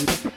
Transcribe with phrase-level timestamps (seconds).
[0.00, 0.29] You're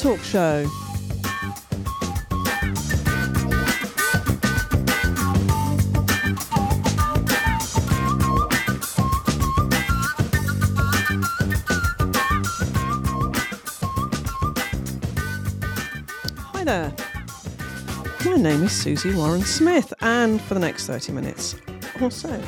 [0.00, 0.66] Talk Show.
[16.46, 16.94] Hi there.
[18.24, 21.56] My name is Susie Warren Smith, and for the next 30 minutes
[22.00, 22.42] or so,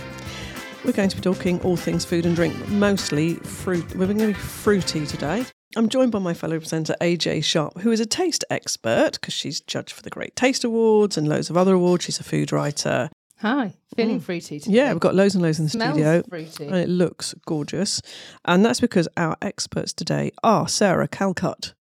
[0.87, 3.95] we're going to be talking all things food and drink, mostly fruit.
[3.95, 5.45] We're going to be fruity today.
[5.75, 9.61] I'm joined by my fellow presenter AJ Sharp, who is a taste expert because she's
[9.61, 12.05] judged for the Great Taste Awards and loads of other awards.
[12.05, 13.09] She's a food writer.
[13.39, 14.23] Hi, feeling mm.
[14.23, 14.77] fruity today.
[14.77, 16.23] Yeah, we've got loads and loads in the Smells studio.
[16.29, 16.67] fruity.
[16.67, 18.03] And it looks gorgeous.
[18.45, 21.73] And that's because our experts today are Sarah Calcutt.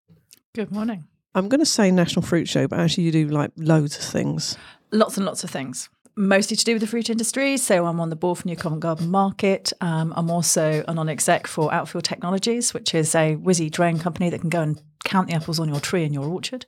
[0.56, 1.03] Good morning.
[1.36, 4.58] I'm going to say National Fruit Show, but actually, you do like loads of things.
[4.92, 7.58] Lots and lots of things, mostly to do with the fruit industry.
[7.58, 9.73] So I'm on the board for New Covent Garden Market.
[9.81, 14.40] Um, I'm also a non-exec for Outfield Technologies, which is a whizzy drone company that
[14.40, 16.66] can go and count the apples on your tree in your orchard.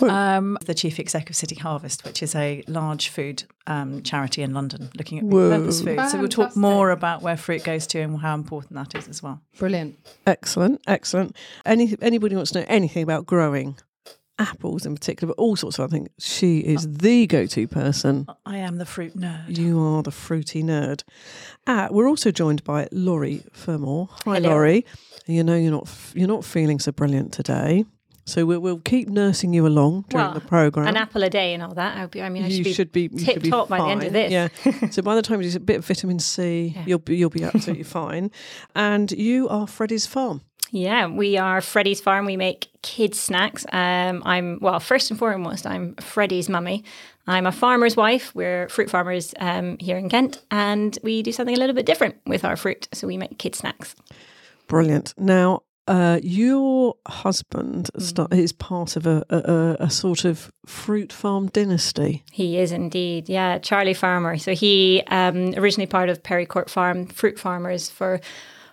[0.00, 4.52] Um, the chief exec of City Harvest, which is a large food um, charity in
[4.52, 5.50] London looking at Whoa.
[5.50, 6.10] repurposed food.
[6.10, 9.22] So we'll talk more about where fruit goes to and how important that is as
[9.22, 9.40] well.
[9.58, 9.98] Brilliant.
[10.26, 11.36] Excellent, excellent.
[11.64, 13.76] Any anybody wants to know anything about growing
[14.38, 18.26] apples in particular, but all sorts of other things, she is the go-to person.
[18.46, 19.56] I am the fruit nerd.
[19.58, 21.02] You are the fruity nerd.
[21.66, 24.06] Uh, we're also joined by Laurie Fermor.
[24.24, 24.50] Hi, Hello.
[24.50, 24.84] Laurie.
[25.26, 27.84] You know you're not f- you're not feeling so brilliant today,
[28.24, 30.86] so we'll, we'll keep nursing you along during Well, the program.
[30.86, 31.98] An apple a day and all that.
[31.98, 33.76] I'll be, I mean, I you should be, should be, you should tip top by
[33.78, 34.32] the end of this.
[34.32, 34.48] Yeah.
[34.90, 36.84] so by the time you do a bit of vitamin C, Yeah.
[36.86, 38.30] you'll be you'll be absolutely fine.
[38.74, 40.40] And you are Freddie's farm.
[40.70, 42.26] Yeah, we are Freddie's Farm.
[42.26, 43.64] We make kids snacks.
[43.72, 46.84] Um, I'm well, first and foremost, I'm Freddie's mummy.
[47.26, 48.34] I'm a farmer's wife.
[48.34, 52.16] We're fruit farmers um, here in Kent, and we do something a little bit different
[52.26, 52.88] with our fruit.
[52.92, 53.94] So we make kid snacks.
[54.66, 55.14] Brilliant.
[55.18, 58.38] Now, uh, your husband Mm.
[58.38, 62.24] is part of a, a, a- a sort of fruit farm dynasty.
[62.32, 64.36] He is indeed, yeah, Charlie Farmer.
[64.38, 68.20] So he um, originally part of Perrycourt Farm, fruit farmers for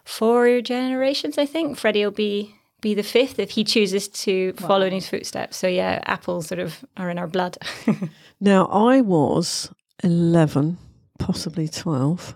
[0.06, 1.78] four generations, I think.
[1.78, 5.58] Freddie will be be the fifth if he chooses to follow in his footsteps.
[5.58, 7.58] So yeah, apples sort of are in our blood.
[8.42, 9.72] Now, I was
[10.04, 10.78] 11,
[11.18, 12.36] possibly 12,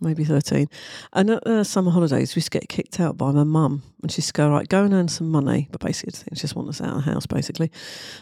[0.00, 0.68] maybe 13.
[1.12, 3.82] And at the summer holidays, we used to get kicked out by my mum.
[4.02, 5.68] And she used to go, right, go and earn some money.
[5.72, 7.72] But basically, she just want us out of the house, basically.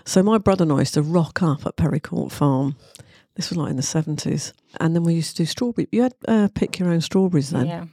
[0.07, 2.75] So my brother and I used to rock up at Perrycourt Farm.
[3.37, 4.53] This was like in the 70s.
[4.81, 5.89] And then we used to do strawberry.
[5.93, 7.67] You had uh, pick your own strawberries then.
[7.67, 7.85] yeah.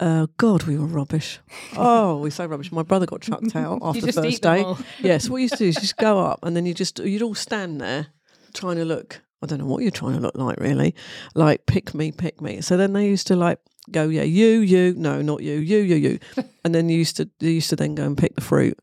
[0.00, 1.38] Uh, God, we were rubbish.
[1.76, 2.72] Oh, we were so rubbish.
[2.72, 4.64] My brother got chucked out after the first day.
[5.00, 7.20] Yes, what you used to do is just go up and then you just you'd
[7.22, 8.06] all stand there
[8.54, 9.20] trying to look.
[9.42, 10.94] I don't know what you're trying to look like really.
[11.34, 12.62] Like pick me, pick me.
[12.62, 13.58] So then they used to like
[13.90, 16.18] go, yeah, you, you, no, not you, you, you, you,
[16.64, 18.78] and then you used to they used to then go and pick the fruit.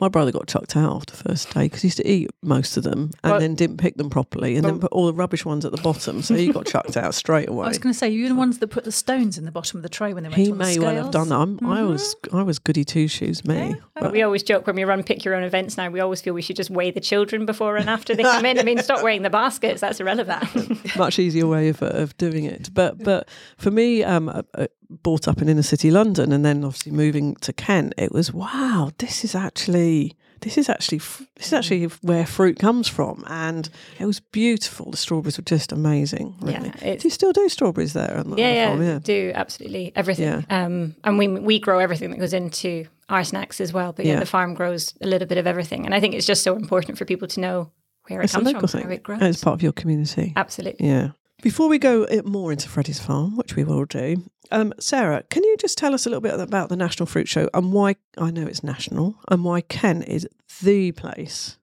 [0.00, 2.76] My brother got chucked out after the first day because he used to eat most
[2.76, 5.44] of them and Well- then didn't pick them properly and then put all the rubbish
[5.44, 6.22] ones at the bottom.
[6.22, 7.64] So he got chucked out straight away.
[7.64, 9.76] I was going to say, you're the ones that put the stones in the bottom
[9.78, 11.28] of the tray when they went He on the may well have scales.
[11.28, 11.64] done that.
[11.64, 13.74] I'm, I was I was goody two shoes, me.
[13.94, 16.32] But we always joke when we run pick your own events now, we always feel
[16.34, 18.58] we should just weigh the children before and after they come in.
[18.58, 20.96] I mean, stop weighing the baskets, that's irrelevant.
[20.96, 22.70] much easier way of of doing it.
[22.72, 26.64] But but for me, um, uh, uh, brought up in inner city London, and then
[26.64, 28.90] obviously moving to Kent, it was wow.
[28.98, 33.68] This is actually this is actually this is actually where fruit comes from, and
[33.98, 34.90] it was beautiful.
[34.90, 36.34] The strawberries were just amazing.
[36.40, 36.72] Really.
[36.82, 38.06] Yeah, do you still do strawberries there?
[38.06, 38.98] The, on the yeah, yeah, yeah.
[39.02, 40.24] do absolutely everything.
[40.26, 40.42] Yeah.
[40.64, 43.92] Um, and we we grow everything that goes into our snacks as well.
[43.92, 44.20] But yeah, Yeah.
[44.20, 46.98] the farm grows a little bit of everything, and I think it's just so important
[46.98, 47.72] for people to know
[48.06, 48.84] where it It's comes from, thing.
[48.84, 49.20] how it grows.
[49.20, 50.32] and it's part of your community.
[50.34, 50.86] Absolutely.
[50.86, 51.10] Yeah.
[51.40, 55.56] Before we go more into Freddie's farm, which we will do, um, Sarah, can you
[55.56, 58.44] just tell us a little bit about the National Fruit Show and why I know
[58.46, 60.26] it's national and why Kent is
[60.62, 61.56] the place,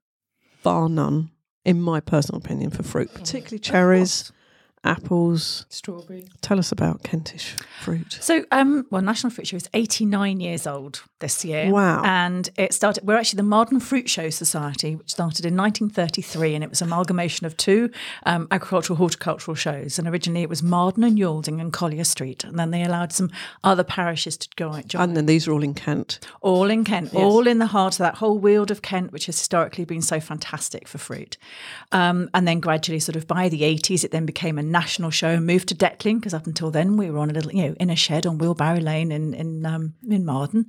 [0.63, 1.31] bar none,
[1.65, 4.31] in my personal opinion, for fruit, particularly cherries
[4.85, 5.65] apples.
[5.69, 6.27] Strawberry.
[6.41, 8.17] Tell us about Kentish fruit.
[8.21, 11.71] So, um, well, National Fruit Show is 89 years old this year.
[11.71, 12.03] Wow.
[12.03, 16.63] And it started, we're actually the Marden Fruit Show Society, which started in 1933, and
[16.63, 17.89] it was an amalgamation of two
[18.25, 19.97] um, agricultural horticultural shows.
[19.99, 22.43] And originally it was Marden and Yalding and Collier Street.
[22.43, 23.31] And then they allowed some
[23.63, 25.01] other parishes to go join.
[25.01, 26.19] And then these are all in Kent.
[26.41, 29.37] All in Kent, all in the heart of that whole weald of Kent, which has
[29.37, 31.37] historically been so fantastic for fruit.
[31.91, 35.29] Um, and then gradually, sort of by the 80s, it then became a national show
[35.37, 37.75] and moved to Detling, because up until then we were on a little, you know,
[37.79, 40.65] in a shed on Wheelbarrow Lane in, in, um, in Marden.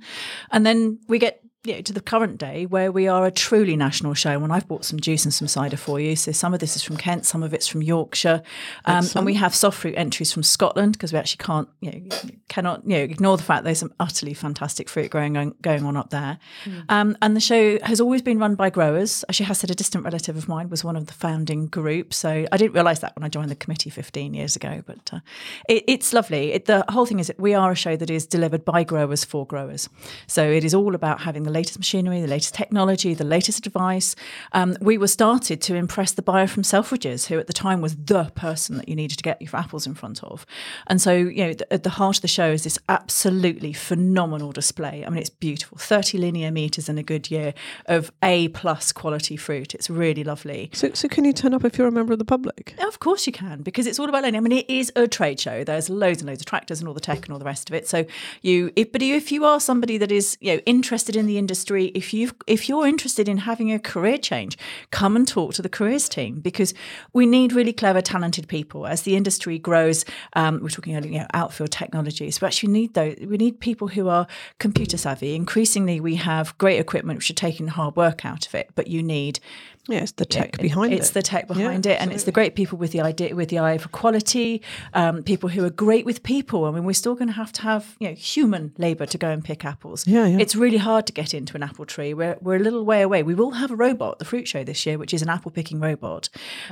[0.51, 1.35] And then we get
[1.75, 4.43] know, to the current day where we are a truly national show.
[4.43, 6.15] And I've bought some juice and some cider for you.
[6.15, 8.41] So some of this is from Kent, some of it's from Yorkshire,
[8.85, 12.29] um, and we have soft fruit entries from Scotland because we actually can't, you know,
[12.49, 15.97] cannot, you know, ignore the fact there's some utterly fantastic fruit growing on, going on
[15.97, 16.39] up there.
[16.65, 16.83] Mm.
[16.89, 19.23] Um, and the show has always been run by growers.
[19.29, 22.13] Actually, has said a distant relative of mine was one of the founding group.
[22.13, 24.83] So I didn't realise that when I joined the committee 15 years ago.
[24.85, 25.19] But uh,
[25.67, 26.53] it, it's lovely.
[26.53, 29.23] It, the whole thing is that we are a show that is delivered by growers
[29.23, 29.89] for growers.
[30.27, 34.15] So it is all about having the latest machinery, the latest technology, the latest advice.
[34.51, 37.95] Um, we were started to impress the buyer from Selfridges, who at the time was
[37.95, 40.45] the person that you needed to get your apples in front of.
[40.85, 44.51] And so, you know, the, at the heart of the show is this absolutely phenomenal
[44.51, 45.03] display.
[45.05, 47.55] I mean, it's beautiful 30 linear meters in a good year
[47.87, 49.73] of A plus quality fruit.
[49.73, 50.69] It's really lovely.
[50.73, 52.75] So, so can you turn up if you're a member of the public?
[52.85, 54.37] Of course you can, because it's all about learning.
[54.37, 55.63] I mean, it is a trade show.
[55.63, 57.75] There's loads and loads of tractors and all the tech and all the rest of
[57.75, 57.87] it.
[57.87, 58.05] So
[58.43, 61.85] you, if, but if you are somebody that is, you know, interested in the industry,
[61.95, 64.57] if you if you're interested in having a career change,
[64.91, 66.73] come and talk to the careers team because
[67.13, 70.03] we need really clever, talented people as the industry grows.
[70.33, 73.15] Um, we're talking you know outfield technologies, but actually need those.
[73.21, 74.27] We need people who are
[74.59, 75.35] computer savvy.
[75.35, 78.87] Increasingly, we have great equipment which are taking the hard work out of it, but
[78.87, 79.39] you need
[79.87, 80.97] yeah, it's the tech behind it.
[80.97, 83.49] it's the tech behind yeah, it, and it's the great people with the idea, with
[83.49, 84.61] the eye for quality,
[84.93, 86.65] um, people who are great with people.
[86.65, 89.29] I mean, we're still going to have to have you know human labour to go
[89.29, 90.05] and pick apples.
[90.05, 92.13] Yeah, yeah, It's really hard to get into an apple tree.
[92.13, 93.23] We're we're a little way away.
[93.23, 95.51] We will have a robot at the fruit show this year, which is an apple
[95.51, 96.29] picking robot,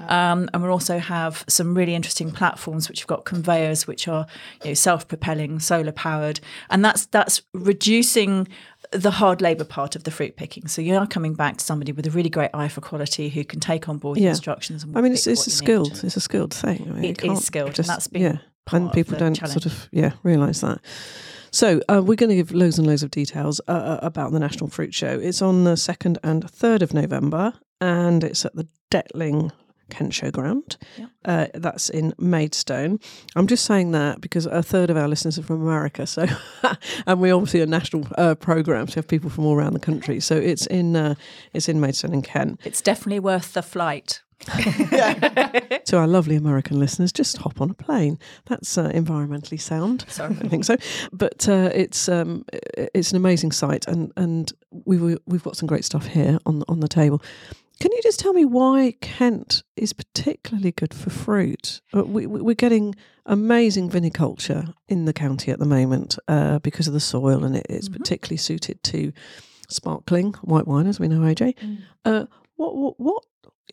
[0.08, 4.26] um, and we'll also have some really interesting platforms which have got conveyors which are
[4.64, 6.40] you know, self propelling, solar powered,
[6.70, 8.48] and that's that's reducing
[8.98, 10.68] the hard labour part of the fruit picking.
[10.68, 13.44] So you are coming back to somebody with a really great eye for quality who
[13.44, 14.30] can take on board yeah.
[14.30, 14.86] instructions.
[14.96, 16.86] I mean, it's, it's a skilled, it's a skilled thing.
[16.90, 18.38] I mean, it is skilled, just, and that's been yeah.
[18.72, 19.64] and people don't challenge.
[19.64, 20.80] sort of yeah realise that.
[21.52, 24.40] So uh, we're going to give loads and loads of details uh, uh, about the
[24.40, 25.18] National Fruit Show.
[25.20, 29.52] It's on the second and third of November, and it's at the Detling
[29.90, 30.78] Kent Showground.
[30.98, 31.08] Yeah.
[31.24, 33.00] Uh, that's in Maidstone.
[33.36, 36.26] I'm just saying that because a third of our listeners are from America, so
[37.08, 38.96] and we obviously are national uh, programs.
[38.96, 41.16] We have people from all around the country, so it's in uh,
[41.54, 42.62] it's in Maidstone and Kent.
[42.64, 44.22] It's definitely worth the flight.
[44.48, 48.20] to our lovely American listeners, just hop on a plane.
[48.46, 50.06] That's uh, environmentally sound.
[50.10, 50.36] Sorry.
[50.36, 50.76] I don't think so.
[51.14, 52.46] But uh, it's um,
[52.76, 56.82] it's an amazing site, and and we've we've got some great stuff here on on
[56.82, 57.22] the table.
[57.80, 61.82] Can you just tell me why Kent is particularly good for fruit?
[61.96, 62.96] Uh, we, we're getting
[63.26, 67.66] amazing viniculture in the county at the moment uh, because of the soil, and it,
[67.70, 67.98] it's mm-hmm.
[67.98, 69.12] particularly suited to
[69.70, 71.58] sparkling white wine, as we know, AJ.
[71.58, 71.78] Mm.
[72.06, 72.26] Uh,
[72.56, 73.24] what, what, what?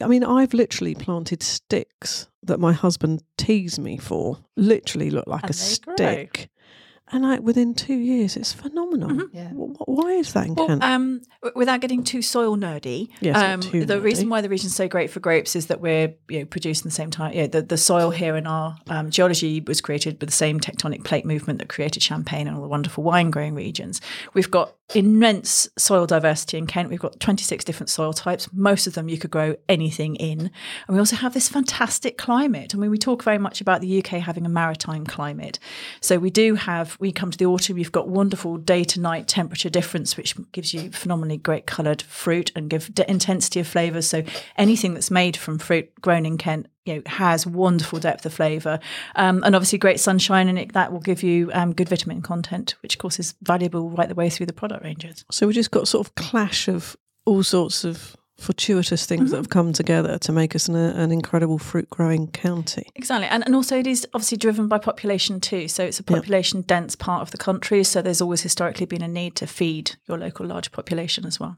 [0.00, 4.38] I mean, I've literally planted sticks that my husband teased me for.
[4.56, 6.32] Literally look like and a stick.
[6.32, 6.46] Grow
[7.12, 9.10] and like within two years, it's phenomenal.
[9.10, 9.36] Mm-hmm.
[9.36, 9.50] Yeah.
[9.50, 10.82] why is that in well, Kent?
[10.82, 11.20] Um,
[11.54, 14.02] without getting too soil nerdy, yes, um, too the nerdy.
[14.02, 16.94] reason why the region's so great for grapes is that we're you know, producing the
[16.94, 17.34] same time.
[17.34, 21.04] Yeah, the, the soil here in our um, geology was created with the same tectonic
[21.04, 24.00] plate movement that created Champagne and all the wonderful wine growing regions.
[24.34, 26.90] We've got immense soil diversity in Kent.
[26.90, 28.48] We've got 26 different soil types.
[28.52, 30.40] Most of them you could grow anything in.
[30.40, 30.50] And
[30.88, 32.74] we also have this fantastic climate.
[32.74, 35.58] I mean, we talk very much about the UK having a maritime climate.
[36.00, 39.28] So we do have, we come to the autumn, you've got wonderful day to night
[39.28, 44.08] temperature difference, which gives you phenomenally great coloured fruit and give intensity of flavours.
[44.08, 44.22] So
[44.56, 48.78] anything that's made from fruit grown in Kent you know has wonderful depth of flavour,
[49.16, 50.72] um, and obviously great sunshine and it.
[50.72, 54.14] That will give you um, good vitamin content, which of course is valuable right the
[54.14, 55.24] way through the product ranges.
[55.30, 59.30] So we just got sort of clash of all sorts of fortuitous things mm-hmm.
[59.30, 62.86] that have come together to make us an, an incredible fruit growing county.
[62.96, 63.28] Exactly.
[63.28, 65.68] And, and also, it is obviously driven by population too.
[65.68, 66.66] So, it's a population yep.
[66.66, 67.84] dense part of the country.
[67.84, 71.56] So, there's always historically been a need to feed your local large population as well.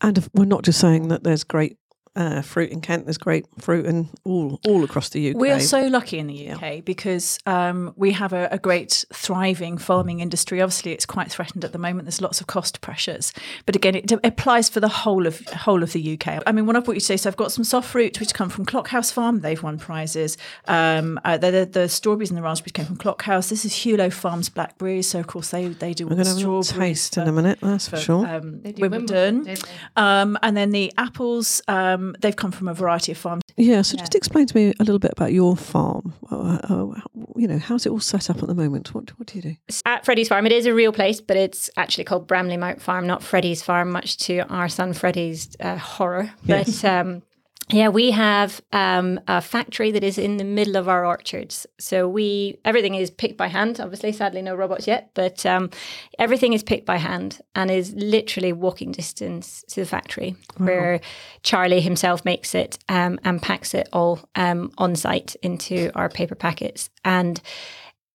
[0.00, 1.76] And we're not just saying that there's great
[2.18, 3.06] uh, fruit in Kent.
[3.06, 5.36] There's great fruit and all all across the UK.
[5.36, 9.78] We are so lucky in the UK because um, we have a, a, great thriving
[9.78, 10.60] farming industry.
[10.60, 12.06] Obviously, it's quite threatened at the moment.
[12.06, 13.32] There's lots of cost pressures,
[13.66, 16.42] but again, it, it applies for the whole of whole of the UK.
[16.44, 18.48] I mean, what I've brought you today, so I've got some soft fruit which come
[18.48, 19.40] from Clockhouse Farm.
[19.40, 20.36] They've won prizes.
[20.66, 23.48] Um, uh, the, the, strawberries and the raspberries came from Clockhouse.
[23.48, 25.08] This is Hugh Lowe Farms blackberries.
[25.08, 26.08] So of course they they do.
[26.08, 27.60] I'm going to have a taste for, in a minute.
[27.62, 28.26] That's for, for sure.
[28.26, 29.56] Um, Wimbledon, Wimbledon
[29.96, 31.62] um, and then the apples.
[31.68, 33.42] Um, they've come from a variety of farms.
[33.56, 33.82] Yeah.
[33.82, 34.02] So yeah.
[34.02, 36.14] just explain to me a little bit about your farm.
[36.30, 37.00] Uh, uh,
[37.36, 38.94] you know, how's it all set up at the moment?
[38.94, 39.56] What what do you do?
[39.84, 43.06] At Freddie's farm, it is a real place, but it's actually called Bramley Mount Farm,
[43.06, 46.30] not Freddie's farm, much to our son Freddie's uh, horror.
[46.44, 46.82] Yes.
[46.82, 47.22] But um,
[47.70, 51.66] yeah, we have um, a factory that is in the middle of our orchards.
[51.78, 53.78] So we everything is picked by hand.
[53.80, 55.70] Obviously, sadly, no robots yet, but um,
[56.18, 61.00] everything is picked by hand and is literally walking distance to the factory where
[61.42, 66.34] Charlie himself makes it um, and packs it all um, on site into our paper
[66.34, 66.88] packets.
[67.04, 67.40] And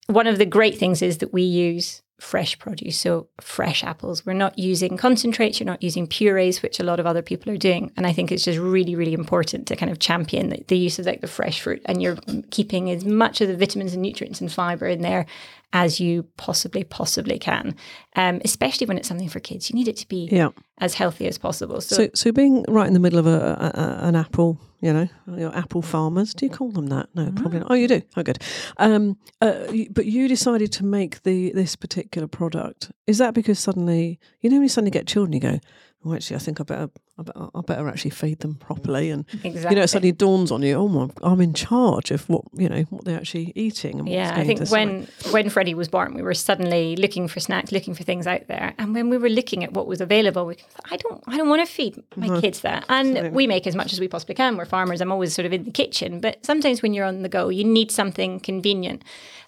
[0.08, 4.25] one of the great things is that we use fresh produce, so fresh apples.
[4.25, 7.58] We're not using concentrates, you're not using purees, which a lot of other people are
[7.58, 7.92] doing.
[7.98, 10.98] And I think it's just really, really important to kind of champion the, the use
[11.00, 12.18] of like the fresh fruit and you're
[12.50, 15.25] keeping as much of the vitamins and nutrients and fiber in there
[15.74, 17.75] as you possibly possibly can.
[18.15, 19.70] Um, especially when it's something for kids.
[19.70, 20.50] You need it to be yeah.
[20.77, 21.82] as healthy as possible.
[21.82, 25.08] So, so, so being right in the middle of a, a, an apple you know
[25.38, 27.08] your apple farmers do you call them that?
[27.15, 27.72] No probably not.
[27.72, 28.01] Oh you do?
[28.18, 28.39] Oh good.
[28.77, 32.92] Um, uh, but you decided to make the this particular product.
[33.08, 35.60] Is that because suddenly you know when you suddenly get children you go
[36.04, 39.10] well, actually, I think I better, I better, I better actually feed them properly.
[39.10, 39.62] And exactly.
[39.70, 42.68] you know, it suddenly dawns on you, oh my, I'm in charge of what you
[42.68, 44.06] know what they're actually eating.
[44.08, 47.94] yeah, I think when when Freddie was born, we were suddenly looking for snacks, looking
[47.94, 50.86] for things out there, and when we were looking at what was available, we thought,
[50.92, 52.86] I don't, I don't want to feed my no, kids that.
[52.90, 53.30] And absolutely.
[53.30, 54.58] we make as much as we possibly can.
[54.58, 55.00] We're farmers.
[55.02, 57.64] I'm always sort of in the kitchen, but sometimes when you're on the go, you
[57.64, 59.04] need something convenient.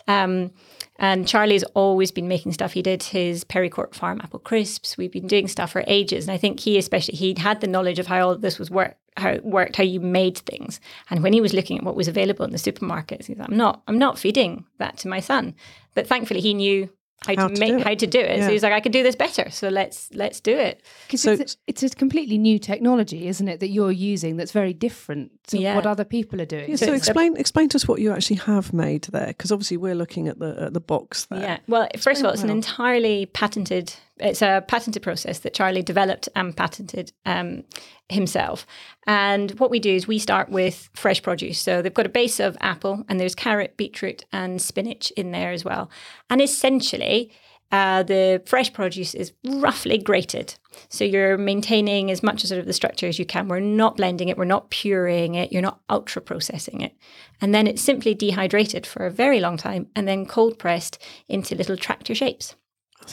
[0.08, 0.52] Um,
[0.98, 2.74] and Charlie's always been making stuff.
[2.74, 4.98] He did his Perrycourt Farm apple crisps.
[4.98, 6.26] We've been doing stuff for ages.
[6.26, 8.98] And I think he especially he had the knowledge of how all this was work
[9.18, 10.80] how it worked, how you made things.
[11.10, 13.58] And when he was looking at what was available in the supermarkets, he's like, I'm
[13.58, 15.56] not, I'm not feeding that to my son.
[15.94, 16.90] But thankfully he knew
[17.26, 18.38] how, how to, to make how to do it.
[18.38, 18.46] Yeah.
[18.46, 19.50] So he's like, I could do this better.
[19.50, 20.84] So let's let's do it.
[21.08, 24.74] Because so, it's, it's, a completely new technology, isn't it, that you're using that's very
[24.74, 25.76] different to yeah.
[25.76, 26.70] what other people are doing.
[26.70, 29.78] Yeah, so, so explain explain to us what you actually have made there, because obviously
[29.78, 31.42] we're looking at the at the box there.
[31.42, 31.58] Yeah.
[31.68, 32.52] Well, first of all, it's well.
[32.52, 33.94] an entirely patented.
[34.18, 37.64] It's a patented process that Charlie developed and patented um,
[38.08, 38.66] himself.
[39.06, 41.60] And what we do is we start with fresh produce.
[41.60, 45.52] So they've got a base of apple, and there's carrot, beetroot, and spinach in there
[45.52, 45.90] as well.
[46.30, 47.32] And essentially,
[47.72, 50.56] uh, the fresh produce is roughly grated.
[50.90, 53.48] So you're maintaining as much sort of the structure as you can.
[53.48, 56.96] We're not blending it, we're not pureeing it, you're not ultra processing it.
[57.42, 61.56] And then it's simply dehydrated for a very long time and then cold pressed into
[61.56, 62.56] little tractor shapes.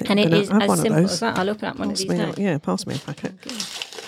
[0.06, 1.38] And it is as simple as that.
[1.38, 2.38] I'll open up one pass of these.
[2.38, 3.34] Yeah, pass me a packet.
[3.46, 3.56] Okay.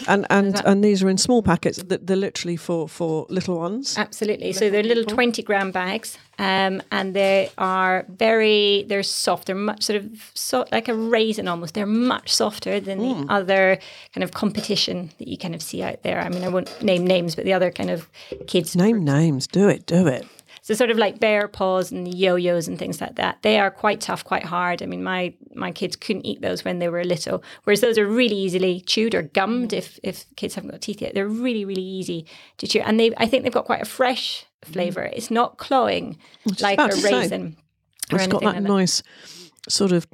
[0.07, 1.83] And and and these are in small packets.
[1.83, 3.97] They're literally for for little ones.
[3.97, 4.49] Absolutely.
[4.49, 5.14] Little so they're little people.
[5.14, 9.47] twenty gram bags, um, and they are very they're soft.
[9.47, 11.75] They're much sort of so like a raisin almost.
[11.75, 13.26] They're much softer than mm.
[13.26, 13.79] the other
[14.14, 16.21] kind of competition that you kind of see out there.
[16.21, 18.09] I mean, I won't name names, but the other kind of
[18.47, 18.76] kids.
[18.76, 19.47] Name names.
[19.47, 19.87] Do it.
[19.87, 20.26] Do it.
[20.64, 23.42] So sort of like bear paws and yo-yos and things like that.
[23.42, 24.83] They are quite tough, quite hard.
[24.83, 27.44] I mean, my my kids couldn't eat those when they were little.
[27.64, 31.12] Whereas those are really easily chewed or gummed if if kids haven't got teeth yet.
[31.12, 32.25] They're really really easy
[32.56, 35.02] to chew, and they I think they've got quite a fresh flavor.
[35.02, 35.12] Mm.
[35.12, 36.16] It's not cloying
[36.59, 37.59] like a raisin.
[38.11, 39.71] It's got that like nice that.
[39.71, 40.06] sort of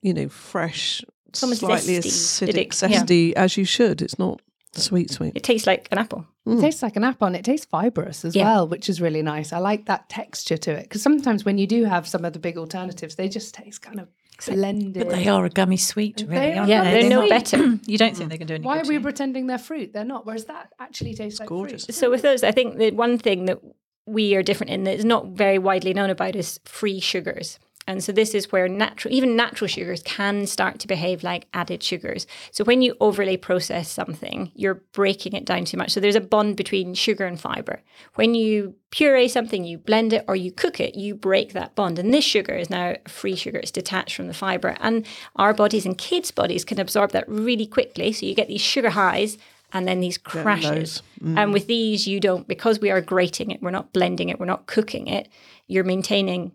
[0.00, 1.04] you know fresh,
[1.34, 3.42] slightly zesty, acidic, zesty yeah.
[3.42, 4.00] as you should.
[4.00, 4.40] It's not
[4.72, 5.32] Sweet, sweet.
[5.34, 6.26] It tastes like an apple.
[6.46, 6.58] Mm.
[6.58, 8.44] It tastes like an apple and it tastes fibrous as yeah.
[8.44, 9.52] well, which is really nice.
[9.52, 12.38] I like that texture to it because sometimes when you do have some of the
[12.38, 14.08] big alternatives, they just taste kind of
[14.46, 15.06] blended.
[15.06, 16.34] But they are a gummy sweet, really.
[16.34, 16.90] They yeah, they?
[16.90, 17.78] they're, they're no better.
[17.86, 18.68] you don't think they can do anything.
[18.68, 19.92] Why are we pretending they're fruit?
[19.92, 20.24] They're not.
[20.24, 21.86] Whereas that actually tastes it's like gorgeous.
[21.86, 21.94] fruit.
[21.94, 23.60] So with those, I think the one thing that
[24.06, 27.58] we are different in that is not very widely known about is free sugars.
[27.86, 31.82] And so this is where natural, even natural sugars can start to behave like added
[31.82, 32.26] sugars.
[32.52, 35.90] So when you overly process something, you're breaking it down too much.
[35.90, 37.82] So there's a bond between sugar and fiber.
[38.14, 41.98] When you puree something, you blend it or you cook it, you break that bond.
[41.98, 43.58] And this sugar is now free sugar.
[43.58, 44.76] It's detached from the fiber.
[44.80, 45.06] And
[45.36, 48.12] our bodies and kids' bodies can absorb that really quickly.
[48.12, 49.38] So you get these sugar highs
[49.72, 51.02] and then these crashes.
[51.22, 51.38] Mm.
[51.38, 54.46] And with these, you don't, because we are grating it, we're not blending it, we're
[54.46, 55.28] not cooking it,
[55.66, 56.52] you're maintaining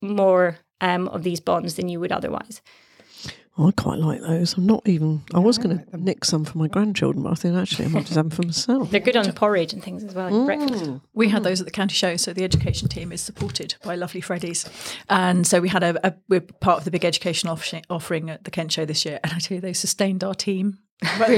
[0.00, 2.62] more um, of these bonds than you would otherwise.
[3.60, 4.56] I quite like those.
[4.56, 5.22] I'm not even.
[5.34, 7.88] I was going like to nick some for my grandchildren, but I think actually I
[7.88, 8.90] might just have them for myself.
[8.90, 10.90] They're good on porridge and things as well, like breakfast.
[11.12, 14.20] We had those at the county show, so the education team is supported by lovely
[14.20, 14.68] Freddy's,
[15.10, 18.50] and so we had a, a we're part of the big education offering at the
[18.52, 20.78] Kent show this year, and I tell you they sustained our team.
[21.02, 21.30] Kept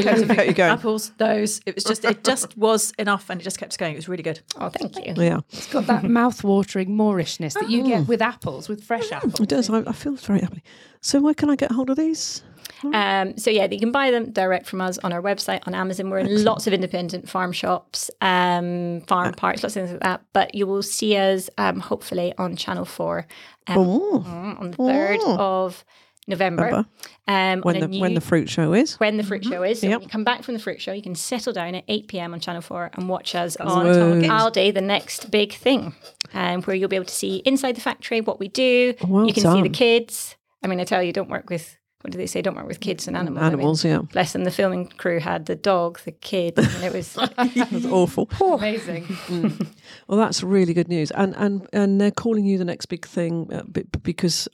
[0.47, 0.73] you going.
[0.73, 1.61] Apples, those.
[1.67, 3.93] It was just it just was enough, and it just kept going.
[3.93, 4.41] It was really good.
[4.59, 5.15] Oh, thank you.
[5.23, 9.39] Yeah, It's got that mouth-watering Moorishness that you get with apples, with fresh apples.
[9.39, 9.69] it does.
[9.69, 10.63] I, I feel very happy.
[11.03, 12.43] So where can I get hold of these?
[12.95, 16.09] Um, so yeah, you can buy them direct from us on our website on Amazon.
[16.09, 20.23] We're in lots of independent farm shops, um, farm parks, lots of things like that.
[20.33, 23.27] But you will see us um, hopefully on Channel Four
[23.67, 24.25] um, Oh,
[24.59, 25.85] on the third of
[26.31, 26.65] November.
[26.71, 26.89] November.
[27.29, 28.95] Um, when the new, when the fruit show is.
[28.95, 29.81] when the fruit show is.
[29.81, 29.99] So Yep.
[29.99, 32.33] when you come back from the fruit show, you can settle down at 8 p.m.
[32.35, 33.67] on Channel 4 and watch us Whoa.
[33.67, 35.95] on Aldi, the next big thing,
[36.33, 38.95] um, where you'll be able to see inside the factory what we do.
[39.07, 40.37] Well you can see the kids.
[40.63, 42.41] I mean, I tell you, don't work with, what do they say?
[42.43, 43.43] Don't work with kids and animals.
[43.43, 43.99] I mean, Animals, yeah.
[44.13, 48.29] bless them, the filming crew had the dog, the kid, and it was That's awful.
[48.41, 49.05] Amazing.
[50.09, 53.49] Well, that's really good news, and and and they're calling you the next big thing
[53.53, 54.49] uh, be- because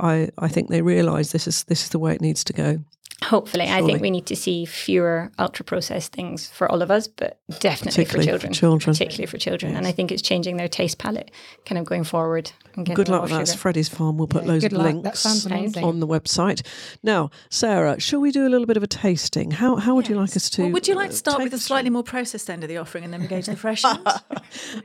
[0.00, 2.78] I I think they realise this is this is the way it needs to go.
[3.24, 3.64] hopefully.
[3.68, 7.40] I think we need to see fewer ultra processed things for all of us, but
[7.60, 8.52] definitely for Particularly for children.
[8.52, 8.94] children.
[8.94, 9.74] Particularly for children.
[9.76, 11.30] And I think it's changing their taste palette
[11.64, 12.52] kind of going forward.
[12.76, 13.40] And getting Good luck more with that.
[13.42, 14.18] It's Freddie's Farm.
[14.18, 14.84] We'll put Yeah, loads of luck.
[14.86, 15.82] links That sounds amazing.
[15.84, 16.64] on the website.
[17.02, 19.50] Now, Sarah, shall we do a little bit of a tasting?
[19.52, 20.62] How how would you like us to?
[20.62, 22.68] Well, would you like to uh, start take with the slightly more processed end of
[22.68, 23.98] the offering, and then we go to the fresh end?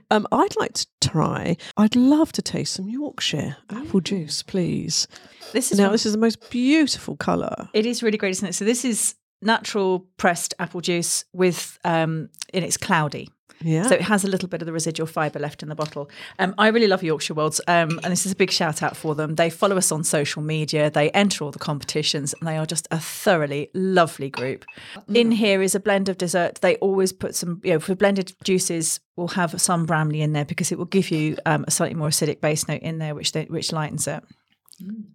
[0.09, 1.55] Um, I'd like to try.
[1.77, 5.07] I'd love to taste some Yorkshire apple juice, please.
[5.53, 7.69] This is Now, from- this is the most beautiful colour.
[7.73, 8.53] It is really great, isn't it?
[8.55, 13.29] So this is natural pressed apple juice with um and it's cloudy.
[13.63, 13.83] Yeah.
[13.83, 16.09] So it has a little bit of the residual fibre left in the bottle.
[16.39, 19.13] Um, I really love Yorkshire Wolds, um, and this is a big shout out for
[19.15, 19.35] them.
[19.35, 22.87] They follow us on social media, they enter all the competitions, and they are just
[22.91, 24.65] a thoroughly lovely group.
[25.13, 26.55] In here is a blend of dessert.
[26.61, 30.45] They always put some, you know, for blended juices, we'll have some Bramley in there
[30.45, 33.31] because it will give you um, a slightly more acidic base note in there, which
[33.33, 34.23] they, which lightens it.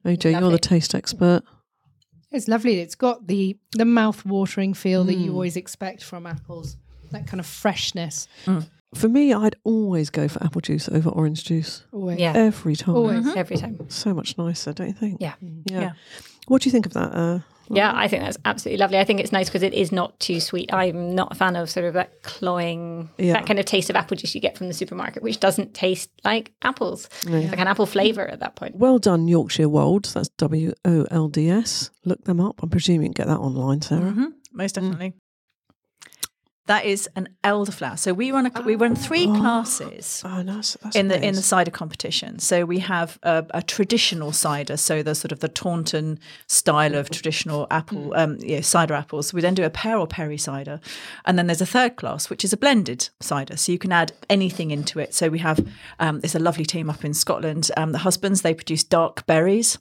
[0.04, 1.42] AJ, you're the taste expert.
[2.30, 2.80] It's lovely.
[2.80, 5.24] It's got the the mouth-watering feel that Mm.
[5.24, 6.76] you always expect from apples.
[7.12, 8.28] That kind of freshness.
[8.94, 12.18] For me, I'd always go for apple juice over orange juice Always.
[12.18, 12.32] Yeah.
[12.34, 12.94] every time.
[12.94, 13.26] Always.
[13.36, 13.78] Every time.
[13.88, 15.20] So much nicer, don't you think?
[15.20, 15.34] Yeah.
[15.40, 15.80] Yeah.
[15.80, 15.92] Yeah.
[16.48, 17.12] What do you think of that?
[17.12, 18.98] Uh, Yeah, I think that's absolutely lovely.
[18.98, 20.72] I think it's nice because it is not too sweet.
[20.72, 23.32] I'm not a fan of sort of that cloying, Yeah.
[23.32, 26.08] that kind of taste of apple juice you get from the supermarket, which doesn't taste
[26.24, 27.08] like apples.
[27.24, 28.76] It's like an apple flavour at that point.
[28.76, 30.14] well done, Yorkshire Wolds.
[30.14, 31.90] That's W O L D S.
[32.04, 32.62] Look them up.
[32.62, 34.12] I'm presuming you can get that online, Sarah.
[34.12, 35.14] Mhm, most definitely.
[36.66, 37.98] That is an elderflower.
[37.98, 41.70] So we run a, we run three classes Oh, that's, in the in the cider
[41.70, 42.38] competition.
[42.40, 47.08] So we have a, a traditional cider, so the sort of the Taunton style of
[47.10, 49.32] traditional apple, um, yeah, cider apples.
[49.32, 50.80] We then do a pear or perry cider,
[51.24, 53.56] and then there's a third class which is a blended cider.
[53.56, 55.14] So you can add anything into it.
[55.14, 55.64] So we have
[56.00, 57.70] um, there's a lovely team up in Scotland.
[57.76, 59.78] Um, the husbands they produce dark berries.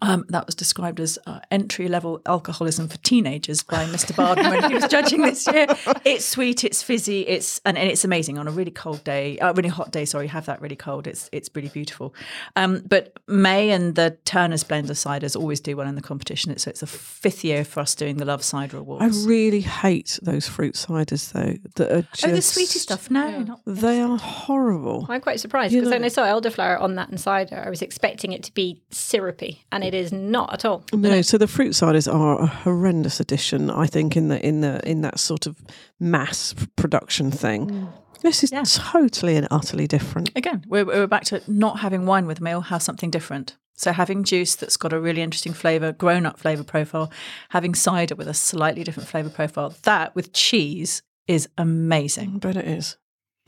[0.00, 4.16] Um, that was described as uh, entry level alcoholism for teenagers by Mr.
[4.16, 5.66] Barden when he was judging this year.
[6.04, 9.52] It's sweet, it's fizzy, it's and, and it's amazing on a really cold day, uh,
[9.54, 10.04] really hot day.
[10.04, 11.06] Sorry, have that really cold.
[11.06, 12.14] It's it's really beautiful.
[12.56, 16.56] Um, but May and the Turner's blend of ciders always do well in the competition.
[16.58, 19.24] So it's a fifth year for us doing the Love Cider Awards.
[19.24, 21.56] I really hate those fruit ciders, though.
[21.76, 23.10] That are just, oh, the sweetie stuff?
[23.10, 25.06] No, not They are horrible.
[25.08, 28.32] I'm quite surprised because when I saw elderflower on that and cider, I was expecting
[28.32, 30.84] it to be syrupy, and it is not at all.
[30.92, 33.70] No, so the fruit ciders are a horrendous addition.
[33.70, 35.56] I think in the in the in that sort of
[36.00, 37.68] mass production thing.
[37.70, 37.88] Mm.
[38.22, 38.62] This is Yeah.
[38.66, 40.30] totally and utterly different.
[40.34, 43.58] again, we're, we're back to not having wine with meal, have something different.
[43.76, 47.10] So having juice that's got a really interesting flavour, grown up flavour profile,
[47.50, 52.30] having cider with a slightly different flavour profile, that with cheese is amazing.
[52.34, 52.96] Mm, but it is.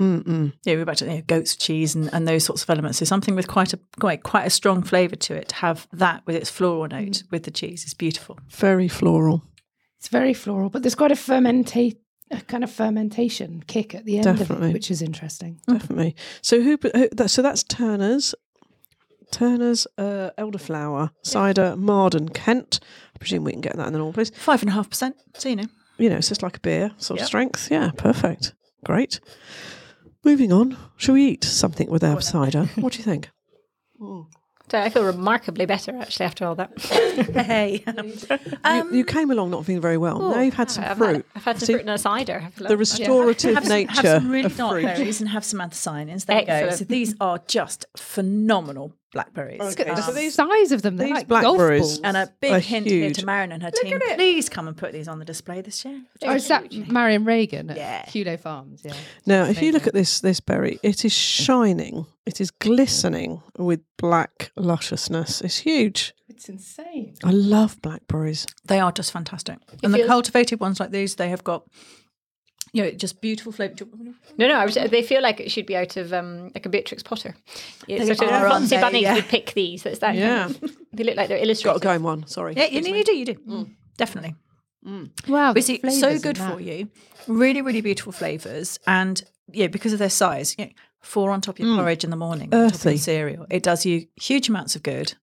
[0.01, 0.53] Mm-mm.
[0.65, 2.99] Yeah, we're back to you know, goat's cheese and, and those sorts of elements.
[2.99, 5.49] So something with quite a quite quite a strong flavour to it.
[5.49, 8.39] To have that with its floral note with the cheese is beautiful.
[8.51, 9.43] Very floral.
[9.99, 11.97] It's very floral, but there's quite a fermentate
[12.31, 14.71] a kind of fermentation kick at the end of Definitely.
[14.71, 15.61] it, which is interesting.
[15.67, 16.17] Definitely.
[16.43, 16.79] So who?
[16.83, 18.35] who that, so that's Turner's.
[19.33, 22.79] Turner's uh, elderflower cider, Marden, Kent.
[23.15, 24.31] I presume we can get that in the normal place.
[24.31, 25.17] Five and a half percent.
[25.35, 25.67] So you know.
[25.99, 27.71] You know, it's just like a beer sort of strength.
[27.71, 28.55] Yeah, perfect.
[28.85, 29.19] Great.
[30.27, 30.77] Moving on.
[30.97, 32.65] Shall we eat something with our cider?
[32.77, 33.31] What do you think?
[33.99, 34.23] Hmm.
[34.69, 36.73] So I feel remarkably better actually after all that.
[37.47, 37.85] Hey.
[37.97, 40.19] you, um, you came along not feeling very well.
[40.33, 41.15] now you've had some I've fruit.
[41.17, 42.43] Had, I've had some See, fruit and a cider.
[42.45, 44.85] I feel the like- restorative have some, nature have some really of dark fruit.
[44.85, 46.27] berries and have some anthocyanins.
[46.27, 46.71] There you go.
[46.71, 49.61] So these are just phenomenal blackberries.
[49.61, 52.01] Okay, Um, so these- size of them, they're these like golf blackberries- balls.
[52.05, 53.99] and a big are hint here to Marion and her team.
[54.15, 56.03] Please come and put these on the display this year.
[56.23, 58.05] Oh, is that Marion Regan at Yeah.
[58.05, 58.83] Kudo Farms?
[58.85, 58.93] Yeah.
[59.27, 62.07] Now, if you look at this this berry, it is shining.
[62.27, 65.41] It is glistening with black lusciousness.
[65.41, 66.13] It's huge.
[66.29, 67.15] It's insane.
[67.25, 68.47] I love blackberries.
[68.67, 69.59] They are just fantastic.
[69.83, 71.65] And the cultivated ones like these, they have got,
[72.73, 73.75] you know, just beautiful flavour.
[74.39, 76.69] No, no, I was, they feel like it should be out of um, like a
[76.69, 77.35] Beatrix Potter.
[77.89, 78.77] It's They sort of are, aren't they?
[78.77, 79.15] Bunnings Yeah.
[79.15, 79.83] would pick these.
[79.85, 80.45] That's that Yeah.
[80.49, 81.75] kind of, they look like they're illustrated.
[81.75, 82.27] Got a going one.
[82.27, 82.55] Sorry.
[82.57, 83.71] Yeah, you, you do, you do.
[83.97, 84.35] Definitely.
[84.87, 85.29] Mm.
[85.29, 85.53] Wow.
[85.53, 86.89] But see, so good for you.
[87.27, 88.79] Really, really beautiful flavours.
[88.87, 90.71] And yeah, because of their size, you know,
[91.03, 92.91] four on top of your porridge in the morning, on top of Earthy.
[92.91, 93.47] your cereal.
[93.51, 95.15] It does you huge amounts of good.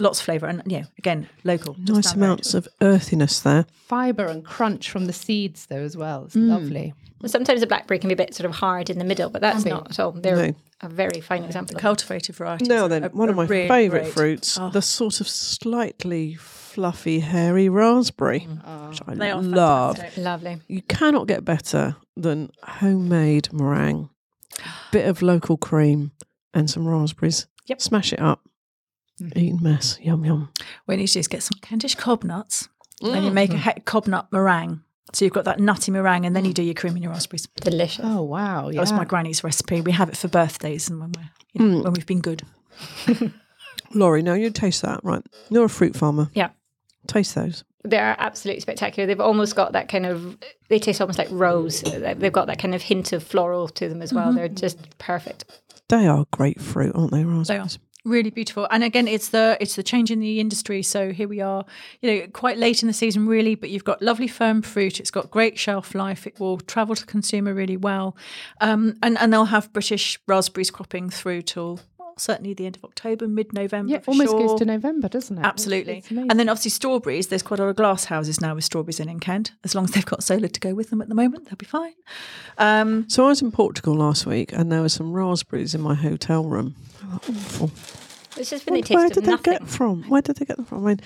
[0.00, 0.46] Lots of flavour.
[0.46, 1.74] And yeah, again, local.
[1.78, 2.14] Nice down the road.
[2.16, 3.66] amounts of earthiness there.
[3.86, 6.22] Fibre and crunch from the seeds, though, as well.
[6.22, 6.26] Mm.
[6.26, 6.94] It's lovely.
[7.22, 9.40] Well, sometimes a blackberry can be a bit sort of hard in the middle, but
[9.40, 10.12] that's not at all.
[10.12, 10.54] They're No.
[10.82, 11.76] a very fine example.
[11.76, 14.68] of Cultivated variety Now then, one of my really favourite fruits, Oh.
[14.68, 19.96] the sort of slightly fluffy, hairy raspberry, which I They love.
[19.96, 20.22] fantastic.
[20.24, 20.60] Lovely.
[20.68, 24.10] You cannot get better than homemade meringue.
[24.92, 26.10] Bit of local cream
[26.52, 27.46] and some raspberries.
[27.66, 27.80] Yep.
[27.80, 28.40] Smash it up.
[29.20, 29.38] Mm-hmm.
[29.38, 29.98] Eton mess.
[30.00, 30.50] Yum yum.
[30.84, 32.68] What you need to do is get some Kentish cob nuts
[33.02, 33.34] and you mm.
[33.34, 33.74] make a mm.
[33.74, 34.82] he- cob nut meringue.
[35.12, 37.46] So you've got that nutty meringue and then you do your cream and your raspberries.
[37.60, 38.04] Delicious.
[38.04, 38.70] Oh, wow.
[38.70, 39.80] That was my granny's recipe.
[39.80, 41.84] We have it for birthdays and when we're you know, mm.
[41.84, 42.42] when we've been good.
[43.94, 45.22] Laurie, now you taste that, right?
[45.50, 46.30] You're a fruit farmer.
[46.34, 46.50] Yeah.
[47.06, 47.64] Taste those.
[47.84, 49.06] They're absolutely spectacular.
[49.06, 51.82] They've almost got that kind of, they taste almost like rose.
[51.82, 54.28] They've got that kind of hint of floral to them as well.
[54.28, 54.36] Mm-hmm.
[54.36, 55.44] They're just perfect.
[55.88, 57.78] They are great fruit, aren't they, They are raspberries?
[58.04, 58.68] Really beautiful.
[58.70, 60.82] And again, it's the it's the change in the industry.
[60.82, 61.64] So here we are,
[62.00, 63.54] you know, quite late in the season, really.
[63.54, 65.00] But you've got lovely firm fruit.
[65.00, 66.26] It's got great shelf life.
[66.26, 68.16] It will travel to consumer really well,
[68.60, 71.80] um, and and they'll have British raspberries cropping through till
[72.16, 73.92] certainly the end of October, mid November.
[73.92, 74.40] Yeah, almost sure.
[74.40, 75.44] goes to November, doesn't it?
[75.44, 75.98] Absolutely.
[75.98, 76.30] It's amazing.
[76.30, 79.08] And then obviously strawberries, there's quite a lot of glass houses now with strawberries in
[79.08, 79.52] in Kent.
[79.64, 81.66] As long as they've got solar to go with them at the moment, they'll be
[81.66, 81.94] fine.
[82.58, 85.94] Um, So I was in Portugal last week and there were some raspberries in my
[85.94, 86.74] hotel room.
[87.12, 87.70] Awful.
[88.36, 89.52] It's just when they Where did they nothing.
[89.52, 90.02] get from?
[90.04, 90.84] Where did they get them from?
[90.84, 91.00] I mean,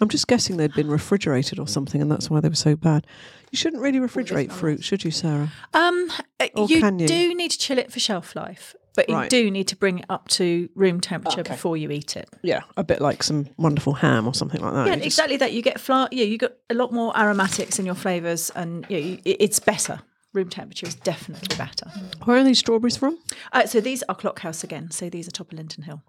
[0.00, 3.06] I'm just guessing they'd been refrigerated or something, and that's why they were so bad.
[3.50, 5.52] You shouldn't really refrigerate fruit, should you, Sarah?
[5.74, 7.06] um, uh, Or you, can you?
[7.06, 9.30] do need to chill it for shelf life, but you Right.
[9.30, 12.28] do need to bring it up to room temperature before you eat it.
[12.42, 14.86] Yeah, a bit like some wonderful ham or something like that.
[14.86, 15.52] Yeah, You just- exactly that.
[15.52, 16.08] You get flour.
[16.10, 20.00] Yeah, you get a lot more aromatics in your flavours, and yeah, you, it's better.
[20.32, 21.90] Room temperature is definitely better.
[22.24, 23.18] Where are these strawberries from?
[23.52, 24.90] Uh, so these are Clockhouse again.
[24.92, 26.02] So these are top of Linton Hill.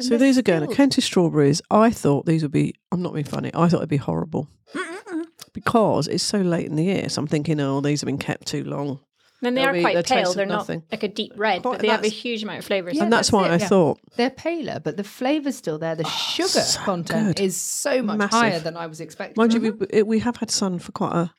[0.00, 1.62] so these again are Kentish strawberries.
[1.70, 2.74] I thought these would be.
[2.90, 3.50] I'm not being funny.
[3.54, 4.48] I thought it'd be horrible
[5.52, 7.08] because it's so late in the year.
[7.08, 9.00] So I'm thinking, oh, these have been kept too long,
[9.42, 10.16] Then they They'll are be- quite they'll pale.
[10.18, 10.82] taste of They're not nothing.
[10.90, 12.96] like a deep red, Quite- but they have a that's- huge amount of flavours.
[12.96, 13.68] Yeah, and that's, that's why it, I yeah.
[13.68, 13.98] thought.
[14.16, 15.94] They're paler, but the flavour's still there.
[15.94, 17.40] The sugar so content good.
[17.44, 18.30] is so much Massive.
[18.38, 19.34] higher than I was expecting.
[19.36, 21.30] Mind you, we, it, we have had sun for quite a,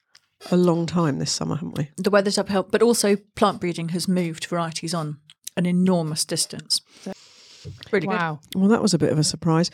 [0.52, 1.90] a long time this summer, haven't we?
[1.98, 5.18] The weather's upheld, but also plant breeding has moved varieties on
[5.56, 6.82] an enormous distance.
[7.92, 8.40] Really wow.
[8.56, 9.72] Well, that was a bit of a surprise.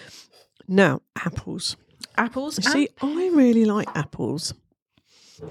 [0.67, 1.75] Now, apples.
[2.17, 2.57] Apples.
[2.63, 4.53] You see, I really like apples.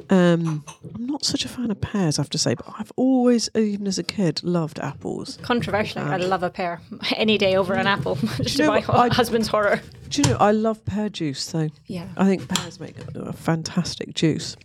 [0.09, 0.65] Um,
[1.03, 3.89] I'm not such a fan of pears, I have to say, but I've always, even
[3.89, 5.37] as a kid, loved apples.
[5.43, 6.81] Controversially, I love a pear
[7.17, 9.81] any day over an apple, just You know my I- husband's horror.
[10.11, 11.71] Do you know, I love pear juice, though.
[11.87, 12.07] Yeah.
[12.17, 14.57] I think pears make a fantastic juice.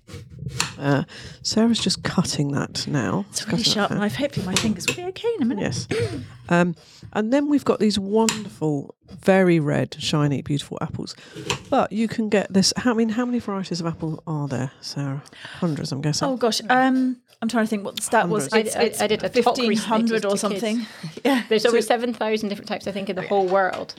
[0.78, 1.04] Uh,
[1.42, 3.26] Sarah's just cutting that now.
[3.30, 4.00] It's a really Cutting sharp pear.
[4.00, 4.16] knife.
[4.16, 5.88] Hopefully, my fingers will be okay in a minute.
[5.90, 6.22] Yes.
[6.50, 6.76] Um,
[7.14, 11.16] and then we've got these wonderful, very red, shiny, beautiful apples.
[11.70, 12.74] But you can get this.
[12.78, 15.24] How, I mean, how many varieties of apple are there, Sarah?
[15.60, 16.28] Hundreds, I'm guessing.
[16.28, 18.48] Oh gosh, um, I'm trying to think what the stat was.
[18.52, 18.76] Hundreds.
[18.76, 20.86] I- I- I did a fifteen hundred or something.
[21.26, 23.96] Yeah, There's over 7,000 different types, I think, in the whole world.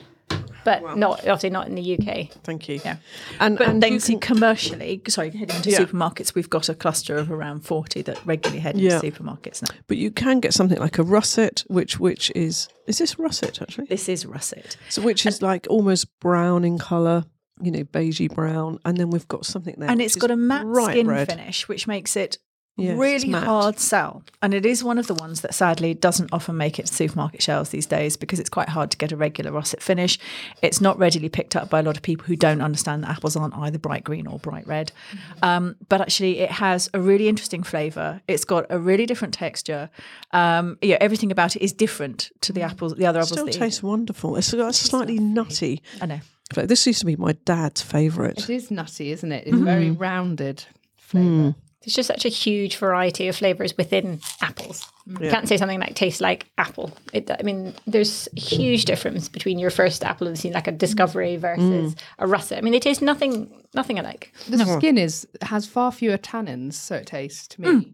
[0.65, 2.31] But not obviously not in the UK.
[2.43, 2.79] Thank you.
[2.83, 2.97] Yeah.
[3.39, 5.79] And, But and then you see can- commercially, sorry, heading into Yeah.
[5.79, 8.95] supermarkets, we've got a cluster of around forty that regularly head Yeah.
[8.99, 9.75] into supermarkets now.
[9.87, 13.85] but you can get something like a russet, which which is is this russet actually?
[13.85, 14.75] This is russet.
[14.89, 17.23] So which is like almost brown in colour,
[17.61, 20.65] you know, beigey brown, and then we've got something there, and it's got a matte
[20.85, 21.27] skin red.
[21.27, 22.37] finish, which makes it
[22.81, 24.23] Yes, really hard sell.
[24.41, 27.41] And it is one of the ones that sadly doesn't often make it to supermarket
[27.41, 30.17] shelves these days because it's quite hard to get a regular russet finish.
[30.61, 33.35] It's not readily picked up by a lot of people who don't understand that apples
[33.35, 34.91] aren't either bright green or bright red.
[35.11, 35.45] Mm-hmm.
[35.45, 38.21] Um, but actually, it has a really interesting flavour.
[38.27, 39.89] It's got a really different texture.
[40.31, 43.31] Um, yeah, everything about it is different to the apples, the other apples.
[43.31, 43.33] Mm.
[43.33, 44.35] Still that you- tastes wonderful.
[44.37, 45.81] It's got a slightly nutty.
[46.01, 46.19] I know.
[46.55, 48.39] This used to be my dad's favourite.
[48.39, 49.45] It is nutty, isn't it?
[49.45, 50.01] It's very Mm-hmm.
[50.01, 50.63] rounded
[50.97, 51.53] flavour.
[51.81, 54.85] There's just such a huge variety of flavours within apples.
[55.07, 56.91] You can't say something like tastes like apple.
[57.13, 60.71] It, I mean, there's a huge difference between your first apple and seeing like a
[60.71, 62.57] discovery versus a russet.
[62.57, 64.33] I mean, they taste nothing nothing alike.
[64.47, 67.67] The skin is has far fewer tannins, so it tastes to me.
[67.67, 67.93] Mm.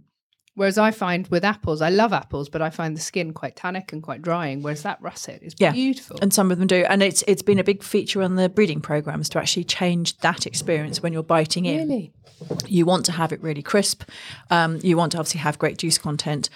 [0.55, 3.91] Whereas I find with apples, I love apples, but I find the skin quite tannic
[3.93, 4.61] and quite drying.
[4.61, 5.71] Whereas that russet is Yeah.
[5.73, 6.17] beautiful.
[6.21, 6.85] And some of them do.
[6.89, 10.47] And it's it's been a big feature on the breeding programs to actually change that
[10.47, 11.79] experience when you're biting in.
[11.87, 12.11] really,
[12.67, 14.03] You want to have it really crisp.
[14.49, 16.49] Um, you want to obviously have great juice content.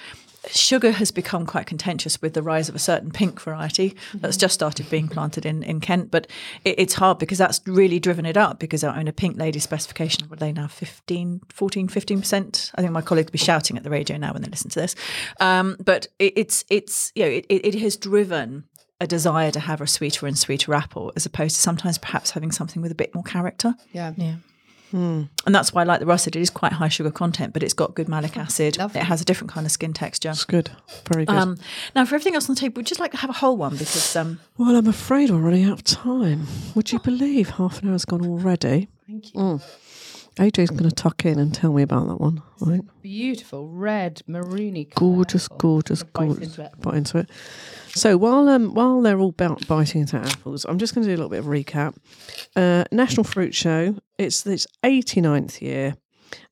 [0.47, 4.54] Sugar has become quite contentious with the rise of a certain pink variety that's just
[4.54, 6.12] started being planted in, in Kent.
[6.12, 6.28] But
[6.63, 9.60] it, it's hard because that's really driven it up because I own a pink lady
[9.60, 10.28] specification.
[10.30, 10.67] What are they now?
[10.67, 12.71] 15, 14, 15%?
[12.75, 14.80] I think my colleagues will be shouting at the radio now when they listen to
[14.80, 14.95] this.
[15.39, 18.65] Um, but it, it's, it's, you know, it, it, it has driven
[19.02, 22.52] a desire to have a sweeter and sweeter apple as opposed to sometimes perhaps having
[22.52, 23.75] something with a bit more character.
[23.93, 24.13] yeah.
[24.17, 24.36] Yeah.
[25.45, 26.36] And that's why I like the russet.
[26.36, 28.78] It is quite high sugar content, but it's got good malic acid.
[28.78, 29.02] Lovely.
[29.02, 30.30] It has a different kind of skin texture.
[30.30, 30.71] It's good.
[31.12, 31.36] Very good.
[31.36, 31.58] Um,
[31.95, 33.75] now, for everything else on the table, we'd just like to have a whole one
[33.75, 36.47] because um, well, I'm afraid we're running out of time.
[36.75, 38.88] Would you believe half an hour's gone already?
[39.08, 39.39] Thank you.
[39.39, 39.63] Mm.
[40.39, 42.41] AJ's going to tuck in and tell me about that one.
[42.62, 42.82] Right?
[43.02, 44.89] Beautiful red maroony.
[44.89, 45.58] colour Gorgeous, apple.
[45.58, 46.58] gorgeous, Bite gorgeous.
[46.58, 46.71] into.
[46.80, 47.30] Bite into it.
[47.89, 51.15] So while um while they're all about biting into apples, I'm just going to do
[51.15, 51.95] a little bit of recap.
[52.56, 53.95] Uh, National Fruit Show.
[54.17, 55.95] It's its 89th year,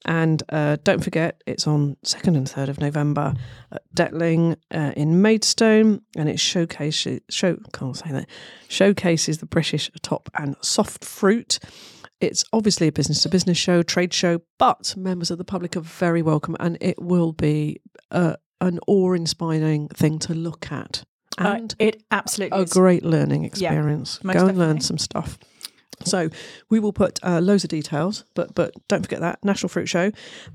[0.05, 3.33] and uh, don't forget it's on second and third of November
[3.71, 8.27] at Detling uh, in Maidstone, and it showcases show can't say that
[8.67, 11.59] showcases the British top and soft fruit.
[12.19, 15.81] It's obviously a business to business show, trade show, but members of the public are
[15.81, 17.79] very welcome, and it will be
[18.11, 21.03] uh, an awe-inspiring thing to look at
[21.37, 22.71] uh, and it absolutely a is.
[22.71, 24.23] great learning experience.
[24.23, 25.37] most Go and learn some stuff.
[26.03, 26.29] So
[26.69, 30.11] we will put uh, loads of details, but but don't forget that National Fruit Show,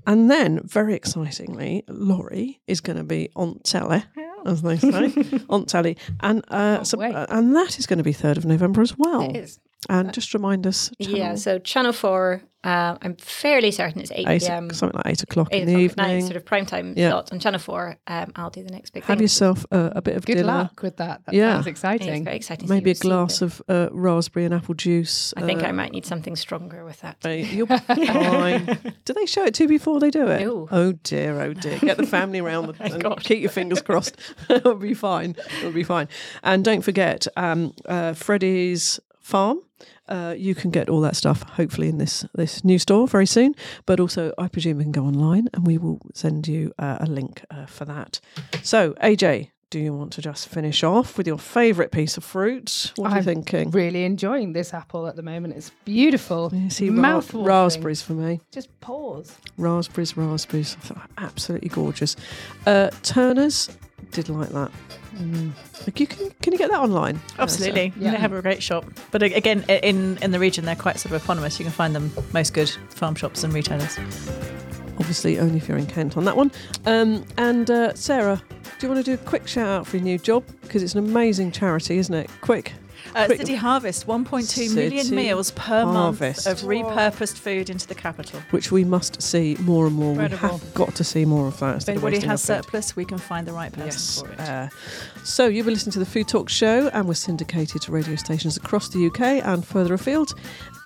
[0.06, 4.04] and then very excitingly, Laurie is going to be on telly,
[4.46, 5.12] as they say,
[5.50, 8.82] on telly, and uh, so, uh, and that is going to be third of November
[8.82, 9.22] as well.
[9.22, 9.58] It is.
[9.88, 11.34] And just remind us, Yeah.
[11.34, 14.70] So Channel Four, uh, I'm fairly certain it's eight, eight, p.m.
[14.70, 16.24] something like eight o'clock Eight in the o'clock at night, evening.
[16.26, 17.10] sort of prime time Yeah.
[17.10, 17.96] slot on Channel Four.
[18.06, 19.24] Um, I'll do the next big Have thing.
[19.24, 20.46] yourself a, a bit of Good dinner.
[20.46, 21.22] luck with that.
[21.26, 21.54] That Yeah.
[21.54, 22.22] sounds It's exciting.
[22.22, 22.68] very exciting.
[22.68, 23.46] to Maybe a glass it.
[23.46, 25.34] of uh, raspberry and apple juice.
[25.36, 27.16] I think uh, I might need something stronger with that.
[27.24, 28.78] Uh, You'll be fine.
[29.04, 30.42] do they show it to you before they do it?
[30.42, 30.68] No.
[30.70, 31.80] Oh dear, oh dear.
[31.80, 33.24] Get the family around the, and gosh.
[33.24, 34.16] keep your fingers crossed.
[34.48, 35.34] It'll be fine.
[35.58, 36.06] It'll be fine.
[36.44, 39.60] And don't forget, um, uh, Freddie's farm.
[40.08, 43.54] Uh, you can get all that stuff hopefully in this this new store very soon.
[43.86, 47.06] But also, I presume you can go online, and we will send you uh, a
[47.06, 48.20] link uh, for that.
[48.62, 49.50] So, AJ.
[49.70, 52.92] Do you want to just finish off with your favourite piece of fruit?
[52.96, 53.70] What are you I'm thinking?
[53.70, 55.54] Really enjoying this apple at the moment.
[55.54, 56.50] It's beautiful.
[56.52, 58.42] You see, ra- raspberries for me.
[58.50, 59.34] Just pause.
[59.56, 60.76] Raspberries, raspberries.
[61.16, 62.16] Absolutely gorgeous.
[62.66, 63.70] Uh, Turner's
[64.12, 64.70] did like that.
[65.16, 65.50] Mm.
[65.86, 67.20] Like you can can you get that online?
[67.38, 68.12] Absolutely, Yeah.
[68.12, 68.84] they have a great shop.
[69.10, 71.58] But again, in in the region, they're quite sort of eponymous.
[71.58, 73.98] You can find them most good farm shops and retailers.
[74.98, 76.52] Obviously, only if you're in Kent on that one.
[76.86, 78.40] Um, and uh, Sarah,
[78.78, 80.94] do you want to do a quick shout out for your new job because it's
[80.94, 82.30] an amazing charity, isn't it?
[82.40, 82.72] Quick.
[83.14, 86.46] Uh, City Harvest, 1.2 million City meals per Harvest.
[86.46, 88.40] month of repurposed food into the capital.
[88.50, 90.14] Which we must see more and more.
[90.14, 91.82] We have got to see more of that.
[91.82, 94.20] If anybody has surplus, we can find the right person Yes.
[94.22, 94.40] for it.
[94.40, 94.68] Uh,
[95.24, 98.56] so you've been listening to the Food Talk Show, and we're syndicated to radio stations
[98.56, 100.34] across the UK and further afield.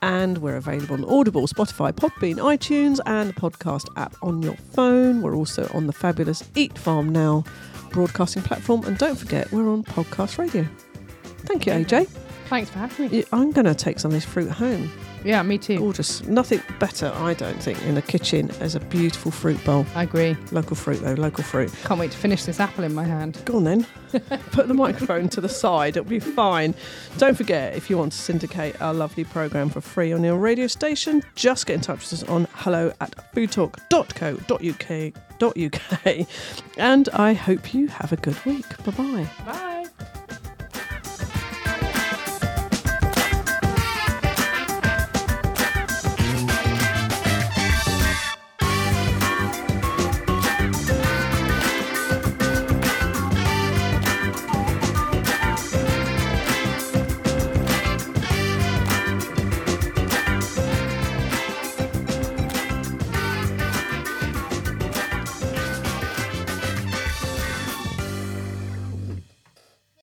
[0.03, 5.23] And we're available on Audible, Spotify, Podbean, iTunes, and the podcast app on your phone.
[5.23, 7.45] We're also on the fabulous Eat Farm Now
[7.93, 8.85] broadcasting platform.
[8.85, 10.67] And don't forget, we're on podcast radio.
[11.47, 12.09] Thank you, AJ.
[12.49, 13.25] Thanks for having me.
[13.33, 14.93] I'm going to take some of this fruit home.
[15.25, 15.79] Yeah, me too.
[15.79, 16.23] Gorgeous.
[16.23, 19.85] Nothing better, I don't think, in a kitchen as a beautiful fruit bowl.
[19.97, 20.37] I agree.
[20.53, 21.73] Local fruit, though, local fruit.
[21.83, 23.43] Can't wait to finish this apple in my hand.
[23.45, 23.87] Go on then.
[24.53, 25.97] Put the microphone to the side.
[25.97, 26.77] It'll be fine.
[27.19, 30.69] Don't forget, if you want to syndicate our lovely programme for free on your radio
[30.69, 35.23] station, just get in touch with us on hello at foodtalk.co.uk.
[35.39, 36.27] .uk.
[36.79, 38.65] And I hope you have a good week.
[38.85, 39.29] Bye bye.
[39.45, 39.76] Bye.